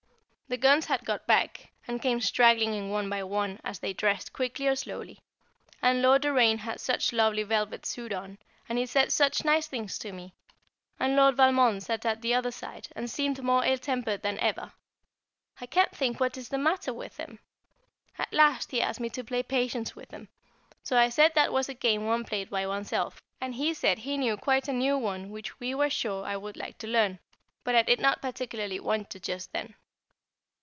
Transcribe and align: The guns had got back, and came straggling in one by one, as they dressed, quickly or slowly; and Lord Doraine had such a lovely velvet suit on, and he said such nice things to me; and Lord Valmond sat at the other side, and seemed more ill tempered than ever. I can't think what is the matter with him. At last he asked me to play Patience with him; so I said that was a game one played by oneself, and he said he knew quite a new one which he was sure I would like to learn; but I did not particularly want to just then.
The 0.51 0.57
guns 0.57 0.87
had 0.87 1.05
got 1.05 1.25
back, 1.25 1.71
and 1.87 2.01
came 2.01 2.19
straggling 2.19 2.73
in 2.73 2.89
one 2.89 3.09
by 3.09 3.23
one, 3.23 3.57
as 3.63 3.79
they 3.79 3.93
dressed, 3.93 4.33
quickly 4.33 4.67
or 4.67 4.75
slowly; 4.75 5.17
and 5.81 6.01
Lord 6.01 6.23
Doraine 6.23 6.57
had 6.57 6.81
such 6.81 7.13
a 7.13 7.15
lovely 7.15 7.43
velvet 7.43 7.85
suit 7.85 8.11
on, 8.11 8.37
and 8.67 8.77
he 8.77 8.85
said 8.85 9.13
such 9.13 9.45
nice 9.45 9.67
things 9.67 9.97
to 9.99 10.11
me; 10.11 10.33
and 10.99 11.15
Lord 11.15 11.37
Valmond 11.37 11.83
sat 11.83 12.05
at 12.05 12.21
the 12.21 12.33
other 12.33 12.51
side, 12.51 12.89
and 12.97 13.09
seemed 13.09 13.41
more 13.41 13.63
ill 13.63 13.77
tempered 13.77 14.23
than 14.23 14.37
ever. 14.39 14.73
I 15.61 15.67
can't 15.67 15.95
think 15.95 16.19
what 16.19 16.35
is 16.37 16.49
the 16.49 16.57
matter 16.57 16.93
with 16.93 17.15
him. 17.15 17.39
At 18.19 18.33
last 18.33 18.71
he 18.71 18.81
asked 18.81 18.99
me 18.99 19.09
to 19.11 19.23
play 19.23 19.43
Patience 19.43 19.95
with 19.95 20.11
him; 20.11 20.27
so 20.83 20.97
I 20.97 21.07
said 21.07 21.31
that 21.33 21.53
was 21.53 21.69
a 21.69 21.73
game 21.73 22.05
one 22.05 22.25
played 22.25 22.49
by 22.49 22.67
oneself, 22.67 23.21
and 23.39 23.55
he 23.55 23.73
said 23.73 23.99
he 23.99 24.17
knew 24.17 24.35
quite 24.35 24.67
a 24.67 24.73
new 24.73 24.97
one 24.97 25.29
which 25.29 25.53
he 25.61 25.73
was 25.73 25.93
sure 25.93 26.25
I 26.25 26.35
would 26.35 26.57
like 26.57 26.77
to 26.79 26.87
learn; 26.87 27.19
but 27.63 27.73
I 27.73 27.83
did 27.83 28.01
not 28.01 28.21
particularly 28.21 28.81
want 28.81 29.09
to 29.11 29.19
just 29.21 29.53
then. 29.53 29.75